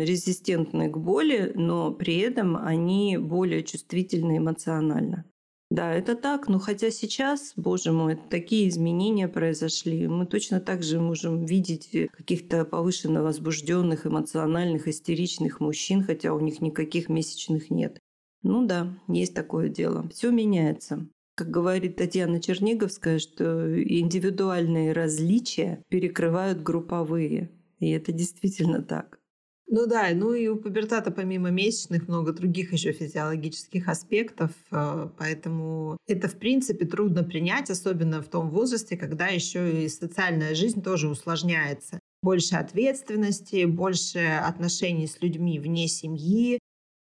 [0.05, 5.25] резистентны к боли, но при этом они более чувствительны эмоционально.
[5.71, 10.99] Да, это так, но хотя сейчас, боже мой, такие изменения произошли, мы точно так же
[10.99, 17.99] можем видеть каких-то повышенно возбужденных, эмоциональных, истеричных мужчин, хотя у них никаких месячных нет.
[18.43, 20.09] Ну да, есть такое дело.
[20.09, 21.07] Все меняется.
[21.39, 27.53] Как говорит Татьяна Черниговская, что индивидуальные различия перекрывают групповые.
[27.79, 29.21] И это действительно так.
[29.69, 35.97] Ну да, ну и у пубертата помимо месячных много других еще физиологических аспектов, э, поэтому
[36.09, 41.09] это в принципе трудно принять, особенно в том возрасте, когда еще и социальная жизнь тоже
[41.09, 42.01] усложняется.
[42.21, 46.59] Больше ответственности, больше отношений с людьми вне семьи,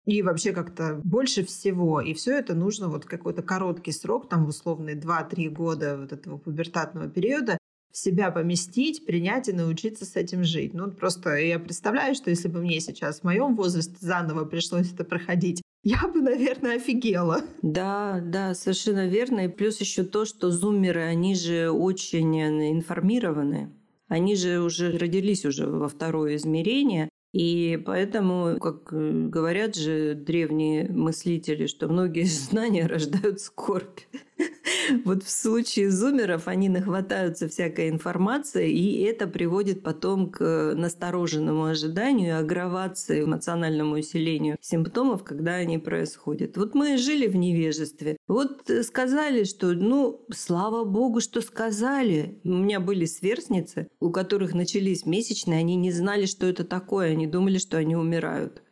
[0.07, 2.01] и вообще как-то больше всего.
[2.01, 7.09] И все это нужно вот какой-то короткий срок, там условные 2-3 года вот этого пубертатного
[7.09, 7.59] периода,
[7.93, 10.75] себя поместить, принять и научиться с этим жить.
[10.75, 15.05] Ну, просто я представляю, что если бы мне сейчас в моем возрасте заново пришлось это
[15.05, 17.43] проходить, я бы, наверное, офигела.
[17.62, 19.47] Да, да, совершенно верно.
[19.47, 22.40] И плюс еще то, что зумеры, они же очень
[22.73, 23.71] информированы.
[24.09, 30.88] Они же уже родились уже во второе измерение, и поэтому, как э, говорят же древние
[30.88, 33.99] мыслители, что многие знания рождают скорбь.
[35.05, 42.29] Вот в случае зумеров они нахватаются всякой информации, и это приводит потом к настороженному ожиданию
[42.29, 46.57] и агравации, эмоциональному усилению симптомов, когда они происходят.
[46.57, 48.16] Вот мы жили в невежестве.
[48.27, 52.40] Вот сказали, что, ну, слава богу, что сказали.
[52.44, 57.27] У меня были сверстницы, у которых начались месячные, они не знали, что это такое, они
[57.27, 58.63] думали, что они умирают.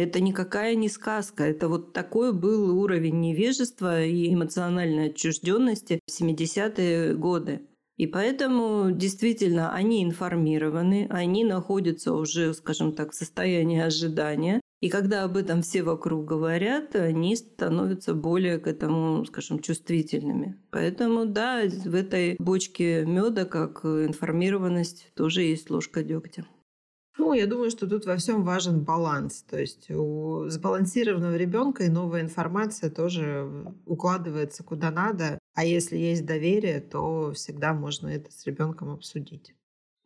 [0.00, 1.44] Это никакая не сказка.
[1.44, 7.60] Это вот такой был уровень невежества и эмоциональной отчужденности в 70-е годы.
[7.98, 14.62] И поэтому действительно они информированы, они находятся уже, скажем так, в состоянии ожидания.
[14.80, 20.58] И когда об этом все вокруг говорят, они становятся более к этому, скажем, чувствительными.
[20.70, 26.46] Поэтому да, в этой бочке меда, как информированность, тоже есть ложка дегтя.
[27.20, 29.42] Ну, я думаю, что тут во всем важен баланс.
[29.42, 33.46] То есть у сбалансированного ребенка и новая информация тоже
[33.84, 35.38] укладывается куда надо.
[35.54, 39.54] А если есть доверие, то всегда можно это с ребенком обсудить.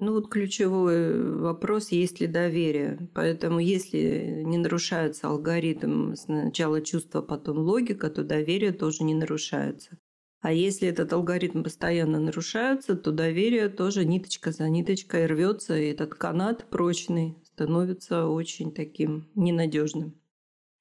[0.01, 3.09] Ну вот ключевой вопрос, есть ли доверие.
[3.15, 9.99] Поэтому если не нарушается алгоритм сначала чувства, потом логика, то доверие тоже не нарушается.
[10.45, 16.15] А если этот алгоритм постоянно нарушается, то доверие тоже ниточка за ниточкой рвется, и этот
[16.17, 20.21] канат прочный становится очень таким ненадежным.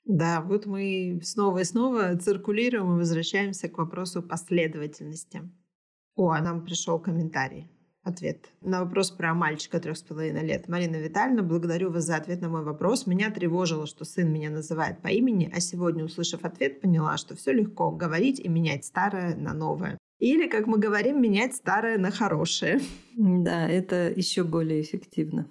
[0.04, 5.50] Да, вот мы снова и снова циркулируем и возвращаемся к вопросу последовательности.
[6.18, 7.73] О, а нам пришел комментарий
[8.04, 10.68] ответ на вопрос про мальчика трех с половиной лет.
[10.68, 13.08] Марина Витальевна, благодарю вас за ответ на мой вопрос.
[13.08, 17.54] Меня тревожило, что сын меня называет по имени, а сегодня, услышав ответ, поняла, что все
[17.54, 19.98] легко говорить и менять старое на новое.
[20.20, 22.80] Или, как мы говорим, менять старое на хорошее.
[23.18, 25.48] Да, это еще более эффективно.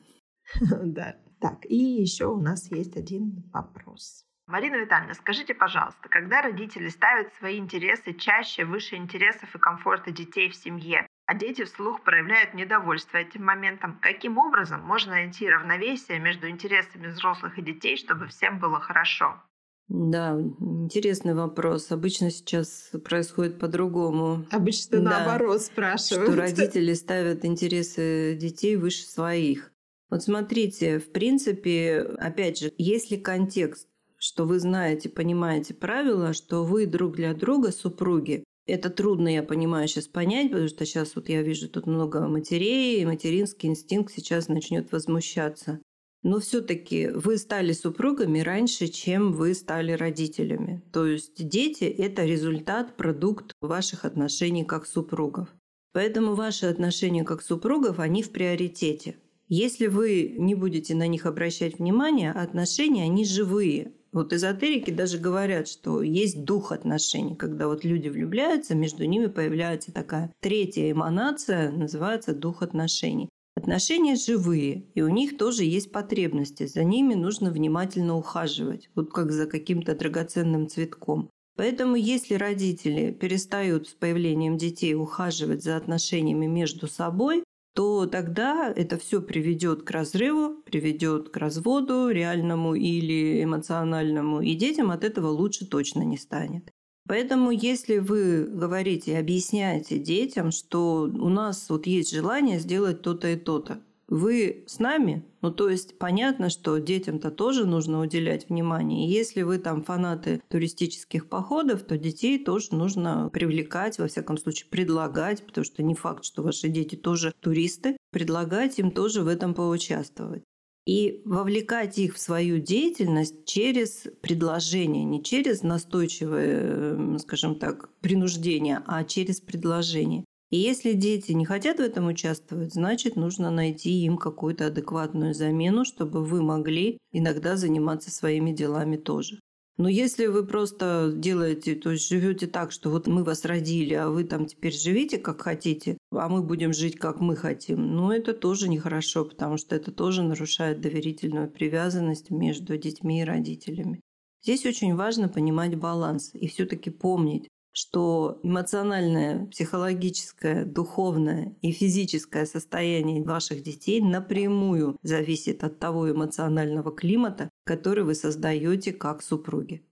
[0.83, 1.17] Да.
[1.41, 4.25] Так, и еще у нас есть один вопрос.
[4.47, 10.49] Марина Витальевна, скажите, пожалуйста, когда родители ставят свои интересы чаще выше интересов и комфорта детей
[10.51, 13.99] в семье, а дети вслух проявляют недовольство этим моментом.
[14.03, 19.43] Каким образом можно найти равновесие между интересами взрослых и детей, чтобы всем было хорошо?
[19.89, 21.91] Да, интересный вопрос.
[21.91, 24.45] Обычно сейчас происходит по-другому.
[24.51, 26.29] Обычно да, наоборот спрашивают.
[26.29, 29.73] Что родители ставят интересы детей выше своих.
[30.11, 36.85] Вот смотрите, в принципе, опять же, если контекст, что вы знаете, понимаете правила, что вы
[36.85, 41.43] друг для друга супруги, это трудно, я понимаю, сейчас понять, потому что сейчас вот я
[41.43, 45.81] вижу тут много матерей, и материнский инстинкт сейчас начнет возмущаться.
[46.23, 50.83] Но все-таки вы стали супругами раньше, чем вы стали родителями.
[50.93, 55.49] То есть дети– это результат, продукт ваших отношений как супругов.
[55.93, 59.17] Поэтому ваши отношения как супругов, они в приоритете.
[59.49, 63.93] Если вы не будете на них обращать внимание, отношения, они живые.
[64.13, 69.91] Вот эзотерики даже говорят, что есть дух отношений, когда вот люди влюбляются, между ними появляется
[69.91, 73.31] такая третья эманация, называется дух отношений.
[73.57, 79.33] Отношения живые, и у них тоже есть потребности, за ними нужно внимательно ухаживать, вот как
[79.33, 81.31] за каким-то драгоценным цветком.
[81.57, 87.45] Поэтому если родители перестают с появлением детей ухаживать за отношениями между собой,
[87.75, 94.91] то тогда это все приведет к разрыву, приведет к разводу реальному или эмоциональному, и детям
[94.91, 96.71] от этого лучше точно не станет.
[97.09, 103.37] Поэтому, если вы говорите, объясняете детям, что у нас вот есть желание сделать то-то и
[103.37, 109.07] то-то, вы с нами, ну то есть понятно, что детям-то тоже нужно уделять внимание.
[109.07, 114.69] И если вы там фанаты туристических походов, то детей тоже нужно привлекать, во всяком случае
[114.69, 119.55] предлагать, потому что не факт, что ваши дети тоже туристы, предлагать им тоже в этом
[119.55, 120.43] поучаствовать.
[120.87, 129.05] и вовлекать их в свою деятельность через предложение, не через настойчивое, скажем так, принуждение, а
[129.05, 130.25] через предложение.
[130.53, 135.87] И если дети не хотят в этом участвовать, значит, нужно найти им какую-то адекватную замену,
[135.87, 139.41] чтобы вы могли иногда заниматься своими делами тоже.
[139.79, 144.11] Но если вы просто делаете, то есть живете так, что вот мы вас родили, а
[144.11, 148.35] вы там теперь живите как хотите, а мы будем жить как мы хотим, ну это
[148.35, 154.03] тоже нехорошо, потому что это тоже нарушает доверительную привязанность между детьми и родителями.
[154.43, 163.25] Здесь очень важно понимать баланс и все-таки помнить, что эмоциональное, психологическое, духовное и физическое состояние
[163.25, 169.85] ваших детей напрямую зависит от того эмоционального климата, который вы создаете как супруги.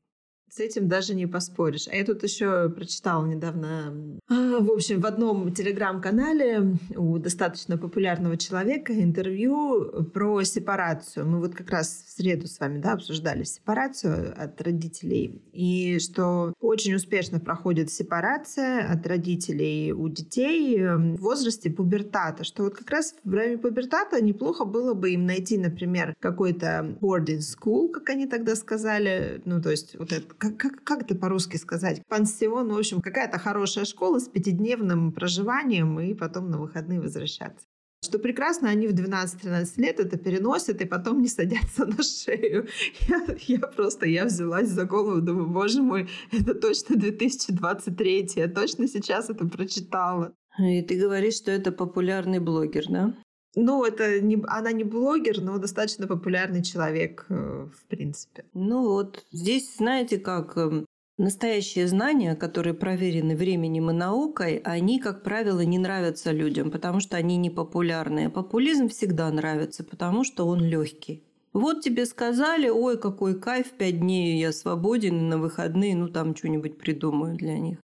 [0.50, 1.86] С этим даже не поспоришь.
[1.86, 3.94] А я тут еще прочитала недавно,
[4.28, 11.24] а, в общем, в одном телеграм-канале у достаточно популярного человека интервью про сепарацию.
[11.24, 15.40] Мы вот как раз в среду с вами да, обсуждали сепарацию от родителей.
[15.52, 22.42] И что очень успешно проходит сепарация от родителей у детей эм, в возрасте пубертата.
[22.42, 27.38] Что вот как раз в время пубертата неплохо было бы им найти, например, какой-то boarding
[27.38, 29.40] school, как они тогда сказали.
[29.44, 32.02] Ну, то есть вот это как, как, как это по-русски сказать?
[32.08, 37.66] Пансион, в общем, какая-то хорошая школа с пятидневным проживанием и потом на выходные возвращаться.
[38.02, 42.66] Что прекрасно, они в 12-13 лет это переносят и потом не садятся на шею.
[43.06, 48.88] Я, я просто, я взялась за голову, думаю, боже мой, это точно 2023, я точно
[48.88, 50.32] сейчас это прочитала.
[50.58, 53.14] И ты говоришь, что это популярный блогер, да?
[53.56, 58.44] Ну, это не, она не блогер, но достаточно популярный человек, э, в принципе.
[58.54, 60.86] Ну вот, здесь, знаете, как эм,
[61.18, 67.16] настоящие знания, которые проверены временем и наукой, они, как правило, не нравятся людям, потому что
[67.16, 68.30] они не популярные.
[68.30, 71.24] Популизм всегда нравится, потому что он легкий.
[71.52, 76.78] Вот тебе сказали, ой, какой кайф, пять дней я свободен, на выходные, ну там что-нибудь
[76.78, 77.78] придумаю для них.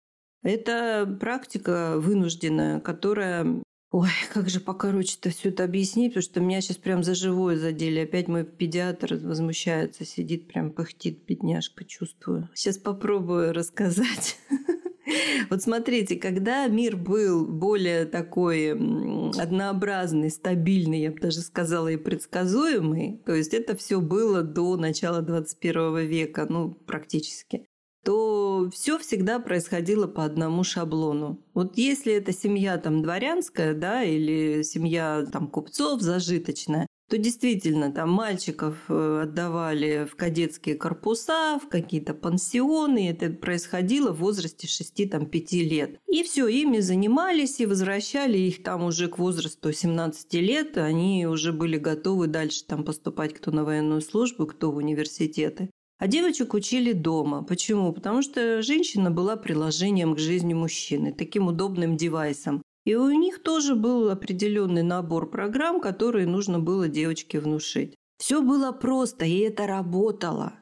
[0.44, 3.62] Это практика вынужденная, которая
[3.92, 8.00] Ой, как же покороче-то все это объяснить, потому что меня сейчас прям за живое задели.
[8.00, 12.48] Опять мой педиатр возмущается, сидит, прям пыхтит, бедняжка, чувствую.
[12.54, 14.38] Сейчас попробую рассказать.
[15.50, 23.22] Вот смотрите, когда мир был более такой однообразный, стабильный, я бы даже сказала, и предсказуемый,
[23.24, 27.68] то есть это все было до начала 21 века, ну, практически
[28.06, 31.42] то все всегда происходило по одному шаблону.
[31.54, 38.10] Вот если это семья там дворянская, да, или семья там купцов зажиточная, то действительно там
[38.10, 43.10] мальчиков э, отдавали в кадетские корпуса, в какие-то пансионы.
[43.10, 45.98] Это происходило в возрасте 6-5 лет.
[46.06, 50.78] И все, ими занимались и возвращали их там уже к возрасту 17 лет.
[50.78, 55.70] Они уже были готовы дальше там поступать кто на военную службу, кто в университеты.
[55.98, 57.42] А девочек учили дома.
[57.42, 57.92] Почему?
[57.92, 62.62] Потому что женщина была приложением к жизни мужчины, таким удобным девайсом.
[62.84, 67.94] И у них тоже был определенный набор программ, которые нужно было девочке внушить.
[68.18, 70.54] Все было просто, и это работало.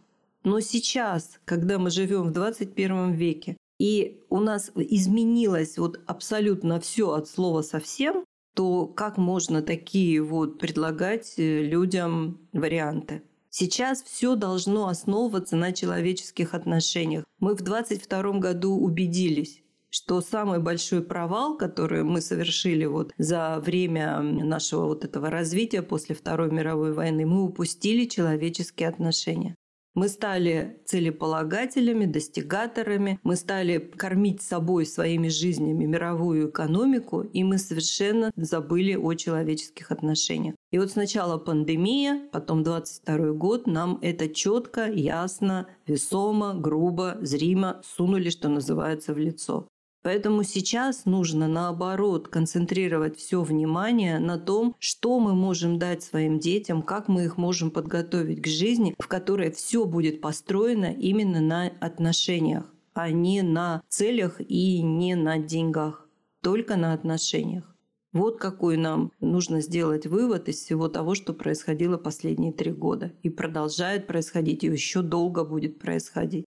[0.45, 7.11] Но сейчас, когда мы живем в 21 веке, и у нас изменилось вот абсолютно все
[7.11, 8.25] от слова совсем,
[8.55, 13.23] то как можно такие вот предлагать э, людям варианты?
[13.57, 17.25] Сейчас все должно основываться на человеческих отношениях.
[17.39, 24.19] Мы в 22 году убедились, что самый большой провал, который мы совершили вот за время
[24.23, 29.55] нашего вот этого развития после Второй мировой войны, мы упустили человеческие отношения.
[29.95, 38.33] Мы стали целеполагателями, достигаторами, мы стали кормить собой своими жизнями мировую экономику, и мы совершенно
[38.35, 40.57] забыли о человеческих отношениях.
[40.73, 48.31] И вот сначала пандемия, потом 22 год, нам это четко, ясно, весомо, грубо, зримо сунули,
[48.31, 49.69] что называется, в лицо.
[50.05, 56.83] Поэтому сейчас нужно, наоборот, концентрировать все внимание на том, что мы можем дать своим детям,
[56.83, 62.71] как мы их можем подготовить к жизни, в которой все будет построено именно на отношениях,
[62.93, 66.07] а не на целях и не на деньгах,
[66.43, 67.75] только на отношениях.
[68.13, 73.13] Вот какой нам нужно сделать вывод из всего того, что происходило последние три года.
[73.23, 76.45] И продолжает происходить, и еще долго будет происходить.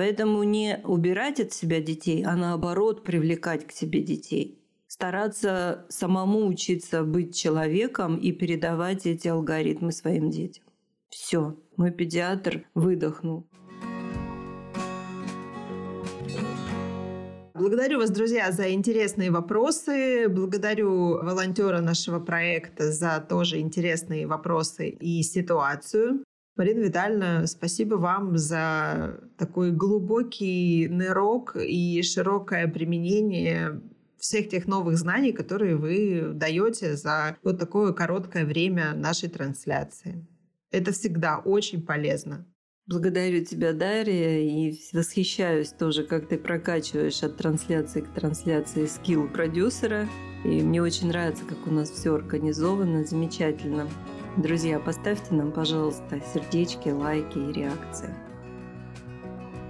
[0.00, 4.58] Поэтому не убирать от себя детей, а наоборот привлекать к себе детей.
[4.86, 10.64] Стараться самому учиться быть человеком и передавать эти алгоритмы своим детям.
[11.10, 13.46] Все, мой педиатр выдохнул.
[17.52, 20.30] Благодарю вас, друзья, за интересные вопросы.
[20.30, 26.24] Благодарю волонтера нашего проекта за тоже интересные вопросы и ситуацию.
[26.60, 33.80] Марина Витальевна, спасибо вам за такой глубокий нырок и широкое применение
[34.18, 40.26] всех тех новых знаний, которые вы даете за вот такое короткое время нашей трансляции.
[40.70, 42.46] Это всегда очень полезно.
[42.86, 50.06] Благодарю тебя, Дарья, и восхищаюсь тоже, как ты прокачиваешь от трансляции к трансляции скилл продюсера.
[50.44, 53.88] И мне очень нравится, как у нас все организовано, замечательно.
[54.36, 58.14] Друзья, поставьте нам, пожалуйста, сердечки, лайки и реакции.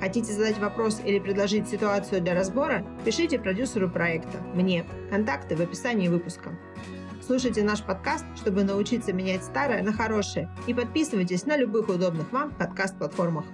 [0.01, 2.85] Хотите задать вопрос или предложить ситуацию для разбора?
[3.05, 4.85] Пишите продюсеру проекта, мне.
[5.11, 6.51] Контакты в описании выпуска.
[7.27, 10.51] Слушайте наш подкаст, чтобы научиться менять старое на хорошее.
[10.67, 13.47] И подписывайтесь на любых удобных вам подкаст-платформах.